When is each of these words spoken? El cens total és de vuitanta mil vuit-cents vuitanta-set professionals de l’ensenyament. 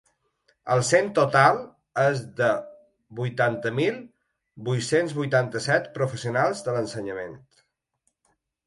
El 0.75 0.79
cens 0.87 1.11
total 1.19 1.59
és 2.03 2.23
de 2.41 2.49
vuitanta 3.21 3.73
mil 3.81 4.01
vuit-cents 4.71 5.15
vuitanta-set 5.21 5.95
professionals 6.01 6.69
de 6.71 6.79
l’ensenyament. 6.79 7.43